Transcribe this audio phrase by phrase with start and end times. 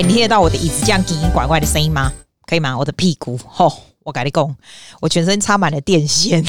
[0.00, 2.10] 哎，你听得到我的椅子这样叽叽拐拐的声音吗？
[2.46, 2.74] 可以吗？
[2.78, 3.70] 我的屁股，吼，
[4.02, 4.56] 我跟你讲，
[4.98, 6.42] 我全身插满了电线，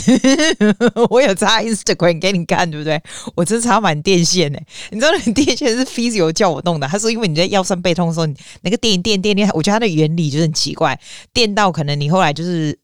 [1.12, 3.02] 我有插 Instagram 给你看，对不对？
[3.36, 4.60] 我真插满电线呢。
[4.92, 10.98] 你知道那个电线是 physio 叫我弄的，他说因为你在腰酸背痛的时候，你那个电电电电，我觉得它的原理就是很奇怪，
[11.34, 12.80] 电到可能你后来就是。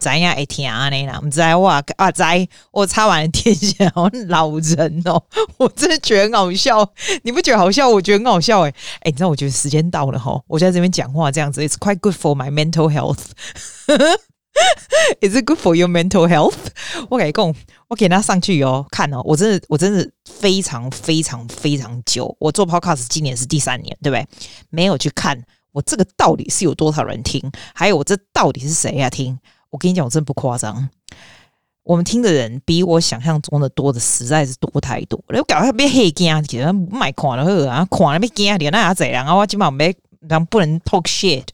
[0.00, 0.88] 怎样会疼啊？
[0.90, 2.10] 你啦，唔知哇啊！
[2.10, 5.22] 在我插完了电线，好老人哦、
[5.56, 6.92] 我真的觉得很好笑。
[7.22, 7.88] 你不觉得好笑？
[7.88, 9.28] 我觉得很好笑哎、欸、哎、欸，你知道？
[9.28, 13.20] 我觉得时间到了哈，我在这边讲话这样子，It's quite good for my mental health。
[15.20, 16.54] Is it good for your mental health？
[17.10, 17.54] 我给供，
[17.88, 22.34] 我给他上去哦，看哦，我真的，我真的非常非常非常久。
[22.38, 24.26] 我做 Podcast 今年是第三年，对不对？
[24.70, 25.40] 没有去看
[25.72, 27.42] 我这个到底是有多少人听，
[27.74, 29.38] 还有我这到底是谁呀、听？
[29.74, 30.88] 我跟你讲，我真不夸张，
[31.82, 35.20] 我们听的人比我想象中的多的实在是多太多。
[35.26, 39.34] 我搞得别黑惊，其实不买看了呵啊，看了别惊点那啥子啊？
[39.34, 39.92] 我今晚没，
[40.28, 41.46] 咱不能 talk shit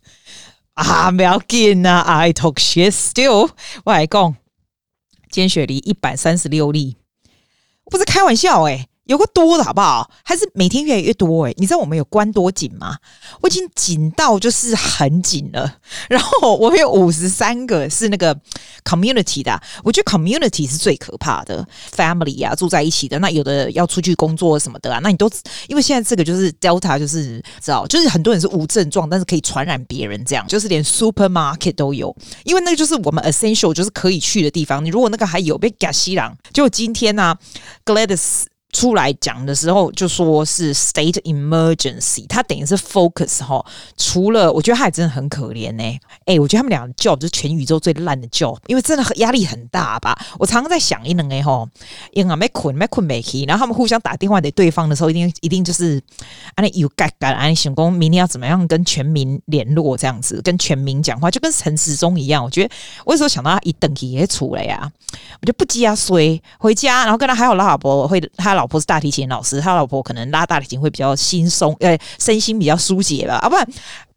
[0.74, 3.48] 啊，不要紧啊，I talk shit still。
[3.84, 4.36] 我来讲，
[5.30, 6.98] 今天雪梨一百三十六例，
[7.86, 10.08] 不是开玩笑诶、欸有个多的好不好？
[10.22, 12.96] 还是每天越来越多哎、你知道我们有关多紧吗？
[13.40, 15.78] 我已经紧到就是很紧了。
[16.08, 18.32] 然后我们有五十三个是那个
[18.84, 23.18] community 的，我觉得 community 是最可怕的，family 啊，住在一起的。
[23.18, 25.28] 那有的要出去工作什么的啊，那你都
[25.66, 34.84] 因为现在这个就是 Delta，就是知道，就是很多人是无症状，但是可以传染别人，这样就是连 supermarket 都有，因为那个就是我们 essential 就是可以去的地方。
[34.84, 37.38] 你如果那个还有被加西郎，就今天呢、啊、
[37.84, 38.44] Gladys。
[38.72, 43.64] 出来讲的时候就说是 state emergency，他等于是 focus 哈。
[43.96, 46.00] 除了我觉得他也真的很可怜呢、欸。
[46.26, 50.16] 哎、我觉得他们俩的 job 就是全宇宙最烂的 job，因为真的压力很大吧。
[50.38, 51.68] 我常常在想一两个吼，
[52.12, 56.00] 因为没困没困没起，然后他们互相打电话给对方的时候，一定一定就是
[56.54, 62.44] 啊，你有干干啊，你想讲明天要怎么样跟全民联络这样子，跟全民讲话，就跟陈时中一样。
[62.44, 62.72] 我觉得
[63.04, 64.88] 我有时候想到他一等起也出来呀，
[65.42, 68.59] 我就不急啊，随回家，然后跟他还有老婆会他。
[68.60, 73.36] 老婆是大提琴老师，他老婆可能拉大提琴会比较轻松，呃，身心比较疏解吧。
[73.36, 73.66] 啊，不然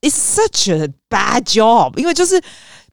[0.02, 2.42] ，It's such a bad job，因为就是。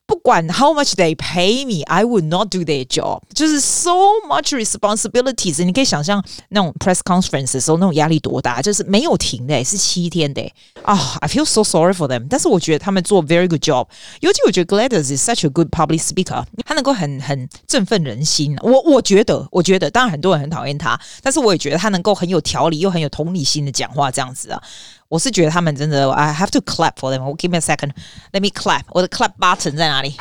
[0.09, 3.21] 不管 how much they pay me, I would not do their job。
[3.33, 3.91] 就是 so
[4.29, 5.63] much responsibilities。
[5.63, 10.41] 你可以想象那种 press conference 的时候那种压力多大，就是没有停的，是七天的。
[10.83, 12.27] 啊、oh,，I feel so sorry for them。
[12.29, 13.87] 但是我觉得他们做 very good job。
[14.19, 18.55] 尤其我觉得 Gladys is such a good public speaker，他能够很很振奋人心。
[18.61, 24.61] 我我觉得，我觉得，当然很多人很讨厌他，但是我也觉得他能够很有条理又很有同理心的讲话，这样子啊。
[25.10, 27.36] 我是觉得他们真的，I have to clap for them。
[27.36, 27.90] Give me a second,
[28.30, 28.82] let me clap。
[28.90, 30.16] 我的 clap button 在哪里？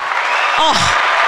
[0.57, 0.73] 哦，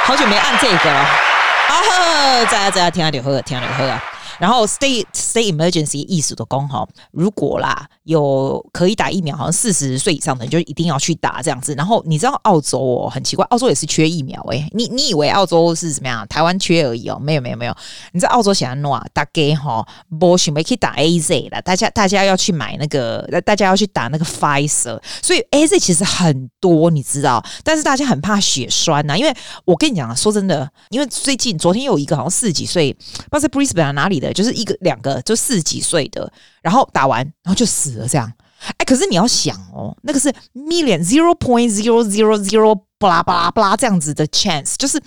[0.04, 1.00] 好久没按这个了。
[1.00, 4.04] 啊，在啊在啊，听下就好，听下就好啊。
[4.42, 11.76] 然后 state state emergency 意思都讲哈，如果啦有可以打疫苗，好像四十岁以上的人就一定要去打这样子。
[11.76, 16.28] 然后你知道澳洲哦，很奇怪，澳洲也是缺疫苗诶、你你以为澳洲是怎么样？
[16.28, 17.76] 台湾缺而已哦，没有没有没有。
[18.14, 19.06] 你在澳洲想要弄啊？
[19.14, 19.88] 大概哈，
[20.20, 25.00] 不想没可以打 AZ 了，大家大家要去买那个，大家要去打那个 Pfizer。
[25.22, 29.32] 所以 AZ 其实很多，你知道，但是大家很怕血栓呐、因为
[29.66, 32.92] 我跟你讲啊，说真的，因为最近昨天有一个好像四十几岁，
[33.30, 34.31] 不知道在 Brisbane 哪里的。
[34.34, 36.32] 就是一个两个就四十几岁的，
[36.62, 38.32] 然后打完然后就死了这样。
[38.78, 45.02] 哎，可是你要想哦，那个是 million zero point zero zero zero 巴拉巴拉巴拉这样子的 chance，就是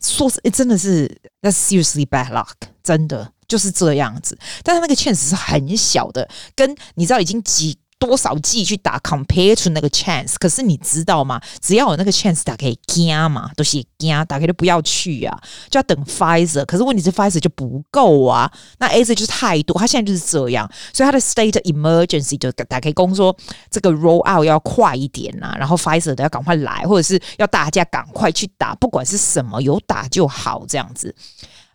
[0.00, 1.08] 说是真的是
[1.42, 4.38] that's seriously bad luck，真的就是这样子。
[4.62, 7.78] 但是那个 chance 是很小的，跟你知道已经几。
[8.00, 11.40] 多少剂去打，compare to 那个 chance，可是你知道吗？
[11.60, 15.38] 只要有那个 chance，打可以加嘛，都是加，打开就不要去啊，
[15.68, 16.64] 就要等 Pfizer。
[16.64, 23.36] 可是问题是 Pfizer 就不够啊，那 AZ 就是太多，他现在就是这样，所以他的 state emergency 就打开工说
[23.70, 31.14] 这个 roll out 要快一点呐、啊，然后 Pfizer 的要赶快来，或者是要大家赶快去打，不管是什么有打就好，这样子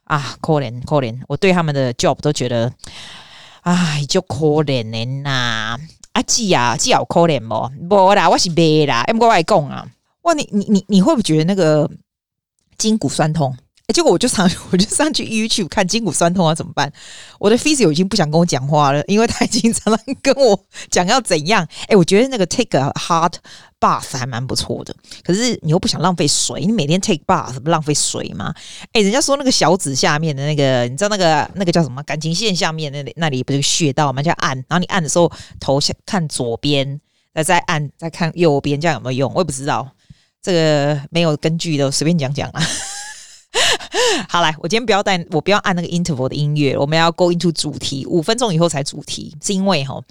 [0.06, 2.74] 啊，可怜可怜，我对他们的 job 都觉得，
[3.62, 5.78] 唉，就可怜的呐。
[6.16, 7.70] 啊，记啊，记好可怜不？
[7.90, 9.86] 不啦，我是白啦，毋过我爱讲啊。
[10.22, 11.90] 哇，你你你你会不会觉得那个
[12.78, 13.54] 筋骨酸痛？
[13.94, 16.92] 结果我就上 我就上去 YouTube 看筋骨酸痛啊，怎么办？
[17.40, 20.60] 我的 physio 已经不想跟我讲话了，因为他已经常常跟我
[20.90, 21.68] 讲要怎样。
[21.88, 23.36] 哎，我觉得那个 take a hot
[23.80, 28.54] bath 还蛮不错的，可是你又不想浪费水，你每天 take bath 不浪费水吗？
[28.94, 32.02] 哎，人家说那个小指下面的那个，你知道那个那个叫什么？
[32.04, 34.22] 感情线下面那里那里不是穴道吗？
[34.22, 37.00] 叫按，然后你按的时候头先看左边，
[37.34, 39.32] 再再按再看右边，这样有没有用？
[39.34, 39.88] 我也不知道，
[40.42, 42.62] 这个没有根据的，随便讲讲啊。
[44.30, 50.02] 好，来，我今天不要带，我不要按那个 interval 的音乐，我们要 go into 主题，五分钟以后才主题，是因为哈。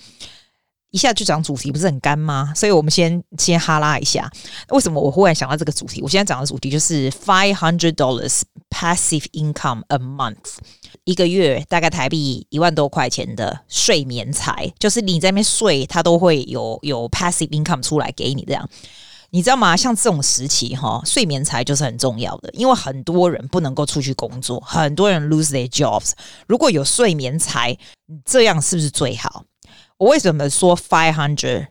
[0.91, 2.53] 一下就讲主题不是很干吗？
[2.55, 4.31] 所以我们先先哈拉一下，
[4.69, 6.01] 为什么我忽然想到这个主题？
[6.01, 10.55] 我现在讲的主题就是 five hundred dollars passive income a month，
[11.03, 18.71] 一个月大概台币一万多块钱的睡眠财，就是你在那边睡，它都会有有 passive income 出来给你这样。
[19.35, 19.77] 你知道吗？
[19.77, 26.13] 像这种时期哈，睡眠财就是很重要的，因为很多人不能够出去工作，很多人 lose their jobs。
[26.47, 27.77] 如果有睡眠财，
[28.25, 29.45] 这样是不是最好？
[29.97, 31.67] 我为什么说 five hundred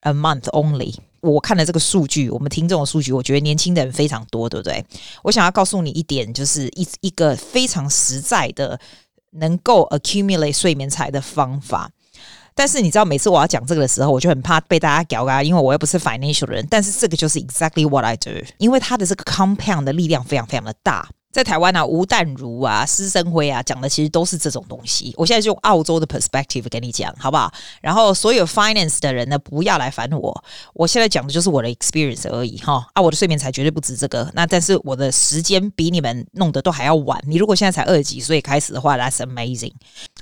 [0.00, 0.92] a month only？
[1.20, 4.84] 我看了这个数据，我们听这种数据，我觉得年轻的人非常多，对不对？
[5.22, 8.80] 我想要告诉你一点，就是一一个非常实在的
[9.38, 11.88] 能够 accumulate 睡眠财的方法。
[12.54, 16.66] 但是你知道，每次我要讲这个的时候，我就很怕被大家屌啊，因为我又不是 financial 的人。
[16.70, 21.08] 但是这个就是 exactly what I do，因为它的这个 compound 的力量非常非常的大。
[21.32, 25.12] 在台湾啊，吴淡如啊、施生辉啊讲的其实都是这种东西。
[25.16, 27.52] 我现在就用澳洲的 perspective 跟你讲，好不好？
[27.80, 30.44] 然后所有 finance 的人呢，不要来烦我。
[30.74, 32.86] 我现在讲的就是我的 experience 而已哈。
[32.92, 34.30] 啊，我的睡眠才绝对不止这个。
[34.32, 37.20] 那但是我的时间比你们弄得都还要晚。
[37.26, 39.72] 你如果现在才二十几岁开始的话，that's amazing。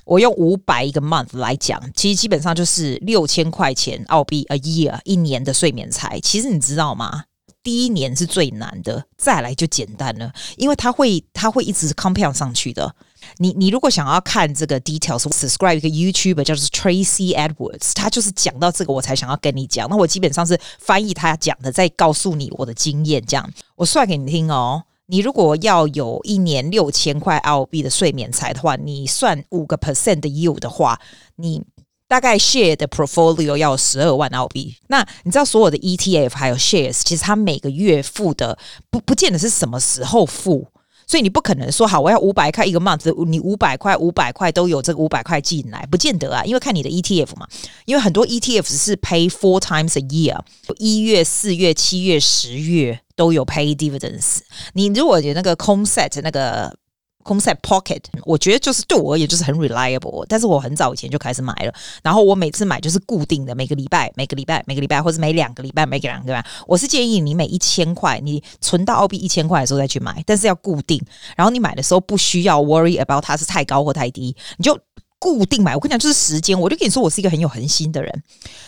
[0.04, 6.18] 我用五百一个 month 来讲，其实基本上就是六千块钱澳币 a year 一年的睡眠财。
[6.20, 7.24] 其实你知道吗？
[7.62, 12.92] 第一年是最难的，再来就简单了，因为它会它会一直 compound 上去的。
[13.38, 19.88] 你你如果想要看这个 details，subscribe 一个 YouTuber 叫做 Tracy Edwards，他就是讲到这个，我才想要跟你讲。
[19.88, 23.24] 那我基本上是翻译他讲的，再告诉你我的经验。
[23.24, 24.82] 这样我算给你听哦。
[25.12, 30.98] 你如果要有一年六千块澳币的睡眠财的话，你算五个 percent 的 yield 的话，
[31.36, 31.62] 你。
[32.08, 34.76] 大概 share 的 portfolio 要十二万澳币。
[34.88, 38.58] 那你知道所有的 ETF 还有 shares，其实它每个月付的
[38.90, 40.66] 不不见得是什么时候付，
[41.06, 47.46] 所以你不可能说好我要五百块一个 month，你五百块五百块都有这个五百块进来，不见得啊，因为看你的 ETF 嘛，
[47.84, 50.38] 因为很多 ETF 是 pay four times a year，
[50.78, 54.38] 一月、四月、七月、十月都有 pay dividends。
[54.74, 56.74] 你如果有那个 c o n s e t 那个。
[57.22, 61.72] Concept Pocket，我觉得就是对我而言就是很 reliable，但是我很早以前就开始买了，
[62.02, 66.44] 然后我每次买就是固定的，每个礼拜、每个礼拜、每个礼拜，或者每两个礼拜、每个两个礼拜。
[66.66, 71.00] 我是建议你每一千块，你存到澳币一千块的时候再去买，但是要固定。
[71.36, 74.78] 然后你买的时候不需要 worry about 它是太高或太低，你就
[75.22, 75.76] 固定买。
[75.76, 78.22] 我跟你讲，就是时间，我就跟你说，我是一个很有恒心的人。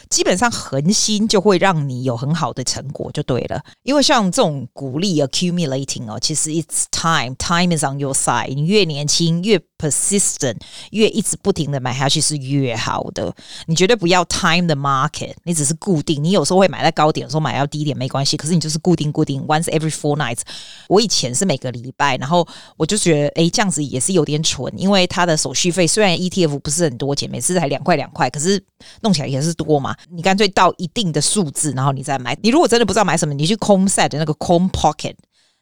[0.09, 8.55] 基本上恒心就会让你有很好的成果就对了，因为像这种鼓励 accumulating 哦，其实 it's time，time is on your side。
[8.55, 10.56] 你越年轻越 persistent，
[10.92, 13.34] 越一直不停的买下去是越好的。
[13.66, 16.22] 你绝对不要 time the market，你只是固定。
[16.22, 20.40] 你有时候会买在高点，有时候买到低点没关系，可是你就是固定固定，once every four nights。
[20.88, 22.46] 我以前是每个礼拜，然后
[22.76, 28.62] 我就觉得哎这样子也是有点蠢，因为它的手续费虽然 ETF 不是很多钱，每次才两块两块，可是
[29.02, 29.94] 弄起来也是多嘛。
[30.10, 32.36] 你干脆到一定的数字，然后你再买。
[32.42, 35.14] 你如果真的不知道买什么，你去 comset 的那个 Com Pocket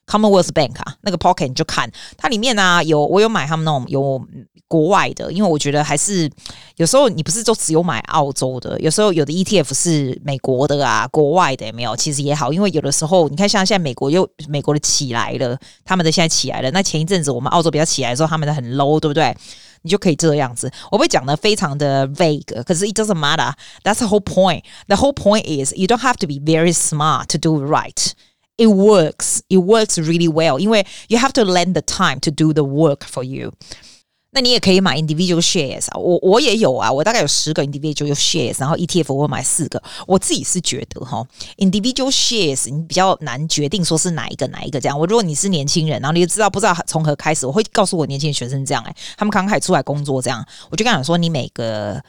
[0.07, 4.21] Commonwealth Bank 啊，那个 Pocket 你就看它里面啊有我有买他们那种有
[4.69, 6.31] 国外的，因为我觉得还是
[6.77, 19.37] 有时候你不是就只有买澳洲的，有时候有的 ETF 是美国的啊，国外的也没有，其实也好，因为有的时候你看像现在美国又美国的起来了，他们的现在起来了，那前一阵子我们澳洲比较起来的时候，他们的很 low，对不对？
[19.85, 23.53] 你就可以这样子，我会讲的非常的 vague，可是 it doesn't matter.
[23.83, 24.63] That's the whole point.
[24.87, 28.13] The whole point is you don't have to be very smart to do right.
[28.63, 29.41] It works.
[29.49, 30.61] It works really well.
[30.61, 33.53] 因为 you have to lend the time to do the work for you.
[34.35, 39.83] 那你也可以买 individual shares 啊，我我也有啊，我大概有十个 individual shares，然后 ETF 我买四个。
[40.07, 41.27] 我自己是觉得哈
[41.59, 44.99] ，individual shares 你比较难决定说是哪一个哪一个这样。
[44.99, 52.01] 我如果你是年轻人，然后你就知道不知道从何开始，我会告诉我年轻的学生这样，哎，他们刚开始出来工作这样，我就跟他讲说，你每个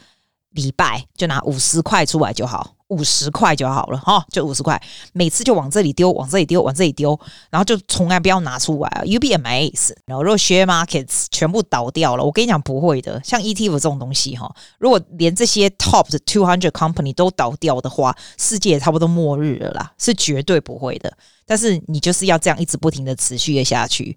[0.51, 2.75] 礼拜就拿五十块出来就好。
[2.93, 4.79] 五十块就好了哈，就五十块，
[5.13, 7.19] 每次就往这里丢，往这里丢，往这里丢，
[7.49, 21.17] 然后就从来不要拿出来 U B M S，然后如果 share markets 全部倒掉了，我跟你讲不会的，像 ETF 这种东西哈，如果连这些 top 的 two hundred company 都倒掉的话，世界也差不多末日了啦，是绝对不会的。
[21.45, 24.15] 但是你就是要这样一直不停的持续的下去。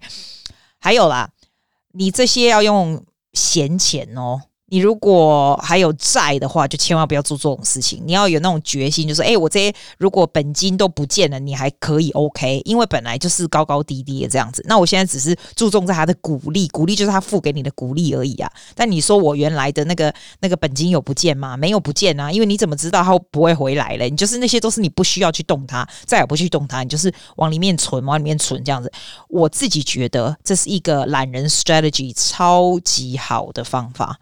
[0.79, 1.29] 还有啦，
[1.93, 3.03] 你这些要用
[3.33, 4.41] 闲钱哦。
[4.69, 8.03] 你如果还有债的话，就千万不要做这种事情。
[8.05, 14.61] 你要有那种决心，就是诶，我这些如果本金都不见了，你还可以 OK，因为本来就是高高低低的这样子。
[14.67, 18.51] 那我现在只是注重在他的鼓励，鼓励就是他付给你的鼓励而已啊。
[18.75, 21.55] 但你说我原来的那个那个本金有不见吗？
[21.55, 24.03] 没有不见啊，因为你怎么知道他不会回来了？
[24.03, 28.91] 你就是那些都是你不需要去动它，再也不去动它，你就是往里面存，往里面存这样子。
[29.29, 34.19] 我自己觉得这是一个懒人 strategy，超级好的方法。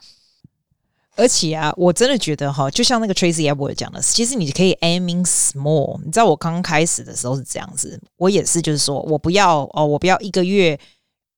[1.17, 5.99] 而且啊，我真的觉得哈，就像那个 Tracy Edward 讲的，其实你可以 aiming small。
[6.03, 10.77] 你知道我刚开始的时候是这样子，我也是，就是说我不要哦，我不要一个月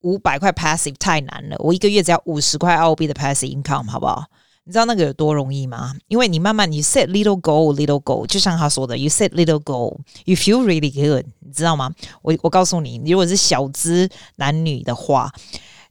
[0.02, 4.26] 五百块 passive 太难了，我一个月只要五十块澳币的 passive income，好不好？
[4.64, 5.96] 你知道那个有多容易吗？
[6.08, 11.94] 因为你慢慢你 set little goal little goal，就像他说的，you set little goal，you feel really good，你知道吗？
[12.22, 15.32] 我我告诉你，如果是小资男女的话，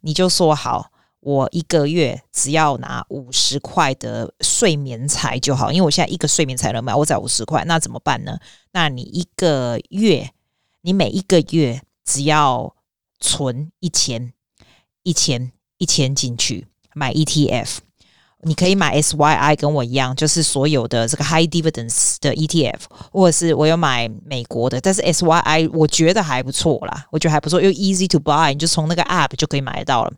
[0.00, 0.90] 你就说好。
[1.26, 8.38] 我一个月只要拿五十块的睡眠财就好，因为我现在一个睡眠财能买，我只要五十块，那怎么办呢？
[8.70, 10.30] 那你一个月，
[10.82, 12.76] 你每一个月只要
[13.18, 14.32] 存一千、
[15.02, 17.78] 一千、一千进去买 ETF，
[18.42, 30.12] 你可以买 SYI，跟我一样，就是所有的这个 High Dividends 的 ETF，或者是我有买美国的，但是 SYI 我觉得还不错啦，我觉得还不错，又 easy to buy，你就从那个 App 就可以买得到了。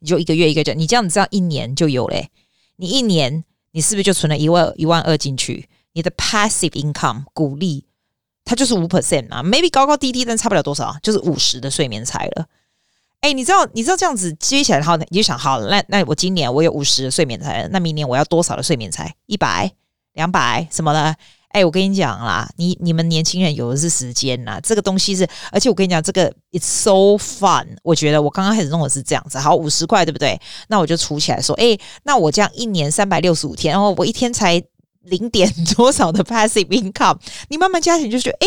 [0.00, 2.30] 你就一个月一个月，你这样子这样一年就有嘞。
[2.76, 5.68] 你一年你是不是就存了一万一万二进去？
[5.92, 7.84] 你的 passive income 鼓励，
[8.44, 12.46] 它就是五 percent 嘛，maybe 高高低低，但差不了多少，就是五十的睡眠财了。
[13.20, 19.14] 哎，你知道你知道这样子接起来的话，你就想好，那那我今年我有五十的睡眠财，那明年我要多少的睡眠财？
[19.26, 19.70] 一百、
[20.14, 21.16] 两百什么的？
[21.50, 27.66] 哎，我跟你讲啦，你你们年轻人有的是时间呐，这个东西是，而且我跟你讲，这个 it's so fun。
[27.82, 30.40] 我觉得我刚刚开始弄的是这样子，好，五十块对不对？
[30.68, 34.62] 那我就储起来说，哎，那我这样一年三百六十五天，然后我一天才
[35.02, 38.46] 零点 多少的 passive income，你慢慢加起来就觉得，哎，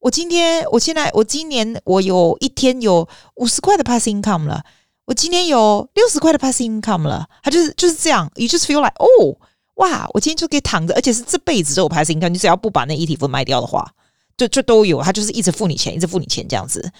[0.00, 4.62] 我今天我现在我今年我有一天有五十块的 passive income 了，
[5.06, 9.36] 我今天有六十块的 passive income 了，它就是就是这样，you just feel like oh。
[9.82, 10.08] 哇！
[10.14, 12.28] 我今天就可以躺着，而且是这辈子都有 passive income。
[12.28, 13.92] 你只要不把那 ETF 卖掉的话，
[14.36, 15.02] 就就都有。
[15.02, 16.92] 他就是一直付你钱，一直付你钱这样子。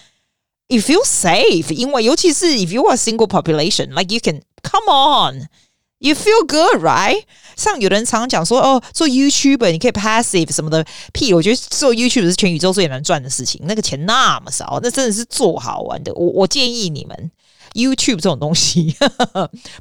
[0.68, 7.24] If You feel safe，因为尤其是 if you are single population，like you can come on，you feel good，right？
[7.56, 11.32] 像有人常常讲说，哦，做 YouTube 你可以 passive 什么的屁。
[11.34, 16.12] 我觉得做 YouTube 是全宇宙最难赚的事情，那个钱那么少，那真的是做好玩的。
[16.14, 17.30] 我我建议你们
[17.74, 18.96] YouTube 这种东西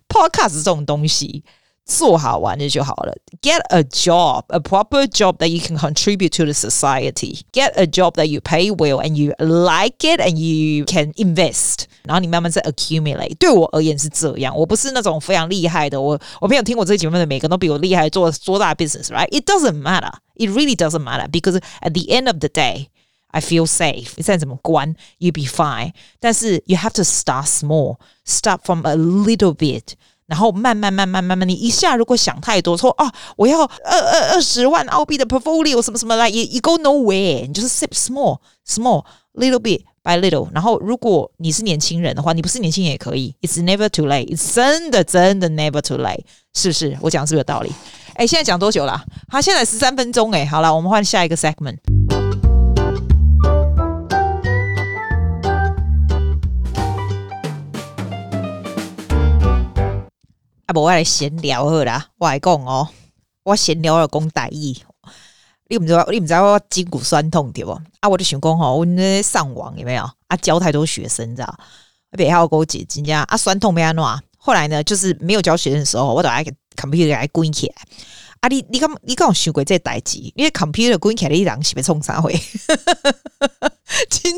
[0.09, 1.43] ，Podcast 这种东西。
[1.84, 3.14] 做好玩的就好了。
[3.40, 7.42] Get a job, a proper job that you can contribute to the society.
[7.52, 11.84] Get a job that you pay well and you like it and you can invest.
[12.02, 13.36] 然后你慢慢再 accumulate。
[13.38, 16.00] 对我而言是这样，我不是那种非常厉害的。
[16.00, 19.28] 我我没有听我这个节目的每个人都比我厉害做做大 business, right?
[19.30, 20.10] It doesn't matter.
[20.34, 22.88] It really doesn't matter because at the end of the day,
[23.28, 24.08] I feel safe.
[24.16, 25.92] 你再怎么关，you be fine.
[26.18, 27.98] 但是 you have to start small.
[28.24, 29.94] Start from a little bit.
[30.31, 37.45] 然后慢慢慢慢慢慢，你一下如果想太多，说啊，我要二二二十万澳币的 portfolio 什么什么来，也也 go nowhere。
[37.45, 40.47] 你就是 sip small small little bit by little。
[40.53, 43.35] 然后如果你是年轻人的话，你不是年轻人也可以。
[43.41, 44.33] It's never too late。
[44.33, 46.23] It's 真的真的 never too late。
[46.53, 46.97] 是不是？
[47.01, 47.73] 我讲是不是有道理？
[48.13, 49.03] 哎，现在讲多久了？
[49.27, 50.31] 好，现在十三分钟。
[50.31, 51.75] 哎，好了，我们换下一个 segment。
[60.73, 62.87] 无我来闲聊好啦，我来讲哦，
[63.43, 64.75] 我闲聊了讲台语，
[65.69, 67.71] 你唔知道，你唔知我筋骨酸痛对不？
[67.99, 70.37] 啊，我就想讲吼，我那上网有没有啊？
[70.37, 71.57] 教太多学生，知道？
[72.11, 74.03] 别还要给我解真正啊，酸痛没安怎？
[74.37, 76.43] 后来呢，就是没有教学生的时候，我都爱
[76.75, 77.75] computer 来关起来。
[78.41, 80.17] 啊，你你刚你刚有想过这代志？
[80.35, 82.29] 因为 computer 关起来，你人是要创啥货？
[84.09, 84.33] 真，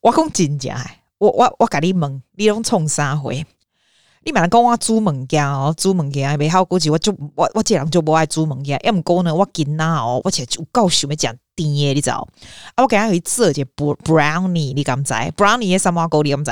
[0.00, 0.72] 我讲真正，
[1.18, 3.32] 我我我甲你问，你拢创啥货？
[4.28, 8.78] 你买来讲我煮物件哦，煮物件袂好，估计我就我我这人就无爱煮物件。
[8.84, 12.28] 要毋过呢，我囡仔哦，我且就够想要食甜诶，你知道？
[12.74, 13.64] 啊，我今日去做一个
[14.04, 16.50] brownie，你敢知？brownie 的什么糕你敢知？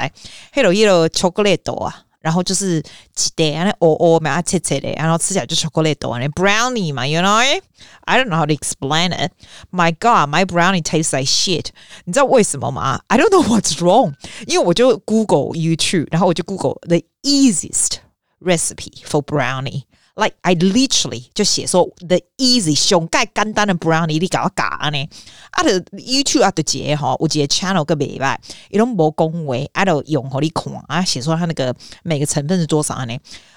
[0.54, 2.06] 迄落迄落巧克力豆啊。
[2.25, 2.82] 然后就是
[3.15, 9.32] 鸡蛋，然后哦哦，买啊切切的，然后吃起来就巧克力豆，那 brownie 嘛，you know？I don't know how to explain it.
[9.72, 11.68] My God, my brownie tastes like shit.
[12.06, 13.01] 你知道为什么吗？
[13.08, 14.13] I don't know what's wrong.
[14.46, 17.98] 因为我就 Google YouTube，然后我就 Google the easiest
[18.39, 19.84] recipe for brownie.
[20.18, 25.08] Like I literally 就写说 the easy 上盖简单的 brownie 你搞我搞呢？
[25.50, 33.14] 啊的 YouTube 啊的节哈，我节 channel 个礼拜，伊拢无讲话，啊的用互你看啊，写出他那个每个成分是多少呢？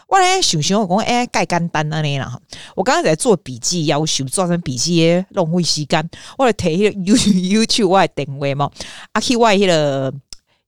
[0.10, 2.38] 我咧想想我讲哎，盖简单啊呢啦。
[2.76, 8.70] 我刚刚在做笔记，要求做成笔记浪费时间，我来提迄个 YouTube YouTube 我的定位嘛，
[9.14, 10.14] 啊去我迄个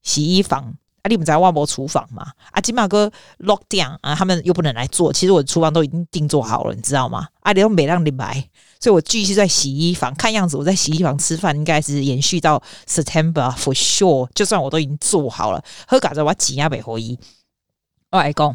[0.02, 0.74] 洗衣房。
[1.02, 2.24] 啊，你们在万博厨房嘛？
[2.52, 5.12] 啊，金马哥 lock down 啊，他们又不能来做。
[5.12, 7.26] 其实我的厨房都已经定做好了，你知道吗？
[7.40, 8.34] 啊，你都没让你买，
[8.78, 10.14] 所以我继续在洗衣房。
[10.14, 14.28] 看样子我在洗衣房吃饭，应该是延续到 September for sure。
[14.32, 17.18] 就算我都已经做好了，喝咖子我挤压北回忆。
[18.12, 18.54] 我来讲，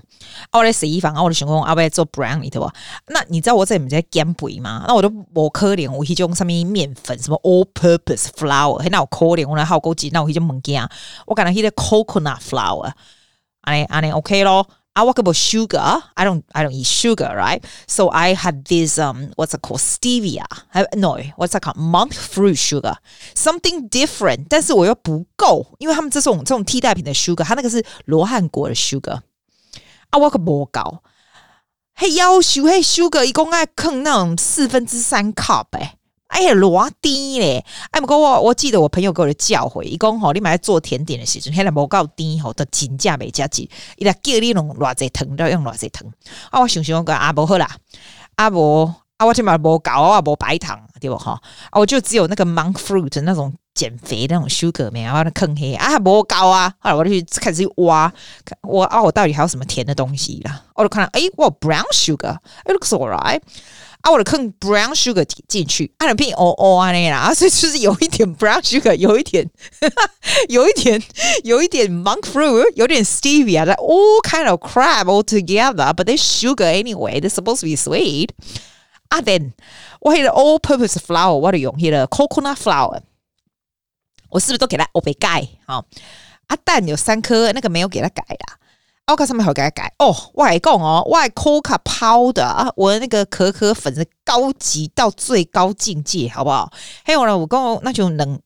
[0.52, 2.72] 我来洗衣房，我就想讲，我要做 brownie 对吧？
[3.08, 4.86] 那你知道我在唔在减肥吗？
[4.88, 10.88] 那我都无可能，我迄种什么面粉，什么 all-purpose flour，那有可能，我来好高级，那我迄种物件，
[11.26, 12.92] 我感觉迄个 coconut flour，
[13.62, 14.68] 安尼安尼 OK 咯。
[14.94, 16.02] I work about sugar.
[16.16, 17.62] I don't I don't eat sugar, right?
[17.88, 20.46] So I had this um what's it called stevia?
[20.96, 22.96] No, what's it called monk fruit sugar?
[23.36, 24.48] Something different.
[24.50, 29.20] 但是我又不够，因为他们这种这种替代品的 sugar，它那个是罗汉果的 sugar。
[30.10, 31.02] 啊，我可无搞，
[31.94, 35.94] 嘿，要求嘿 sugar 一共爱坑那种四分之三 cup 诶。
[36.28, 37.66] 哎呀，偌低咧！
[37.90, 46.06] 哎，不过我我记得我朋友给我的教诲，伊讲吼，你买做甜点的时阵，迄个无够甜吼，的真价袂加钱，伊来叫你弄偌济糖，都用偌济糖。
[46.52, 47.70] 啊，我想想讲啊，无好啦，
[48.36, 51.40] 啊无啊，我即嘛无搞，我无白糖，对不哈？
[51.70, 56.74] 啊，我就只有那个 monk fruit 那种减肥的那种 sugar 没啊，那坑黑啊，不高啊。
[56.80, 58.12] 后来我就开始去挖，
[58.64, 60.64] 我啊，我到底还有什么甜的东西啦？
[60.76, 63.42] 我就看到，哎，我 brown sugar，it looks alright。
[64.02, 69.50] 啊，我的坑 brown sugar 进去，啊，那片哦哦啊那啦，所以就是有一点 brown sugar，有一点，
[70.50, 71.02] 有一点，
[71.44, 77.76] 有一点 monk fruit，有点 stevia，that all kind of crap all together，but they sugar anyway，they're supposed to be
[77.76, 78.30] sweet。
[79.10, 79.52] 啊，then
[80.02, 83.02] 我迄个 all purpose flour，我得用迄个 coconut flour，
[84.30, 85.86] 我是不是都给它我被盖好？
[86.48, 88.58] 啊，蛋有三颗，那个没有给它改啦。
[89.08, 96.70] 我看上面好给它改哦，我还讲哦，外 Coca Powder，我的那个可可粉是高级到最高境界，好不好？
[97.06, 98.38] 还有呢，我讲那就能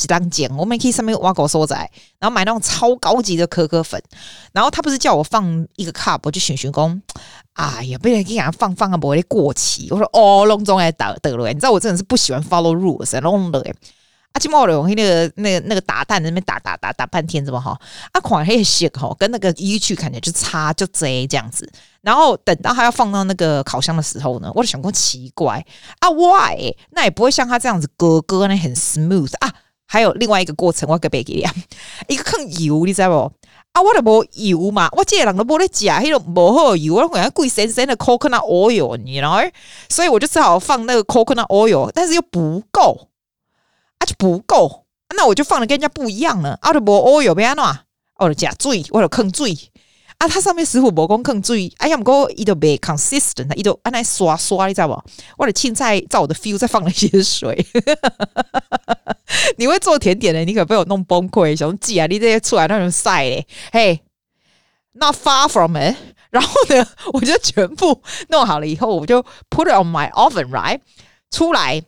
[0.00, 1.76] 几当讲，我们可以上面挖狗收仔，
[2.18, 4.02] 然后买那种超高级的可可粉，
[4.52, 7.02] 然后他不是叫我放一个 cup，我就选选讲，
[7.52, 9.88] 哎呀，不然给人放放啊，不会过期。
[9.90, 13.62] 我说哦，隆重来打得了，你知道我真的是不喜欢 follow rules，弄的。
[14.32, 17.76] 啊，今毛龙那个、那个、那个打蛋那边打打打打半天，怎么哈？
[18.12, 21.68] 啊，款黑色哈，跟那个一去看起来就差就贼这样子。
[22.00, 25.62] 然后等到他要放到那个烤箱的时候呢，我就想过奇怪
[25.98, 26.72] 啊，why？
[26.92, 29.52] 那也不会像他这样子咯咯那很 smooth 啊。
[29.92, 31.44] 还有另外一个过程，我给别给你，
[32.14, 33.32] 一个坑油，你知道不？
[33.72, 39.42] 啊，我都无油嘛，我这个人都无咧食，迄种无好油，我感觉贵神神的 coconut oil，你知道？
[39.88, 43.08] 所以我就只好放那个 coconut oil，但是又不够。
[43.98, 44.84] 啊，就不够，
[45.16, 46.56] 那我就放的跟人家不一样了。
[46.62, 47.64] 啊，就无 oil 变安怎？
[48.18, 49.58] 我就加水，我就坑水。
[50.18, 55.02] 啊，它上面师傅无讲坑水，哎呀，不过伊都袂 consistent，伊都安尼刷刷，你知道不？
[55.38, 57.66] 我的青菜照我的 feel 再放了一些水。
[59.60, 62.06] 你会做甜点的，你可被我弄崩溃，兄弟啊！
[62.06, 64.00] 你这些出来那种晒嘞，嘿
[64.92, 65.94] ，not far from it。
[66.32, 70.80] 然后呢， 我就全部弄好了以后，我就 put it on my oven，right？
[71.30, 71.82] 出来。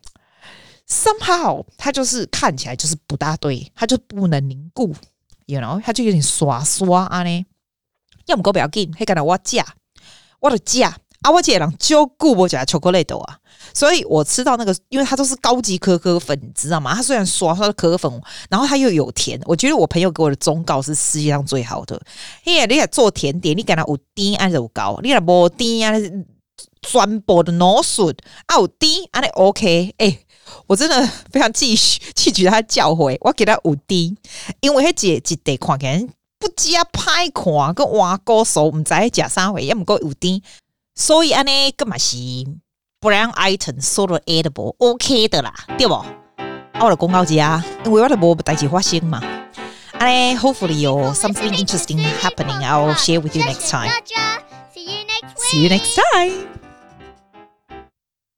[0.86, 4.94] Somehow，它就是看起来就是不大对，它就不能凝固
[5.46, 7.46] ，you know，它就有点刷刷啊呢。
[8.26, 9.64] 要么哥不要紧，还干到我架，
[10.40, 13.38] 我的架啊，我这人就顾不加巧克力豆啊，
[13.72, 16.94] 所以我吃到那个，因为它都是高级可可粉，你知道吗？
[16.94, 22.00] 它虽然刷刷的可可粉，然后它又有甜，我觉得我朋友给我的忠告是世界上最好的。
[22.44, 24.98] 嘿，你也做甜点，你干到有甜还是有高？
[25.02, 25.98] 你若无甜啊，
[26.82, 28.14] 全部的脑笋
[28.46, 30.18] 啊有甜，安尼 OK，哎。
[30.66, 31.74] 我真的非常记
[32.14, 34.14] 记取他教诲，我给他五滴，
[34.60, 36.04] 因为他姐一袋看起来
[36.38, 40.42] 不加歹看，跟碗糕熟，唔知加啥回，也唔够五滴，
[40.95, 42.17] 所以安尼干嘛是
[42.99, 46.03] brown item sort of edible，OK 的啦，对不？
[46.79, 49.21] 我的公告节啊，因为我的无代志发生嘛，
[49.93, 53.91] 安尼 hopefully 有 something interesting happening，I'll share with you next time.
[55.37, 56.50] See you next time.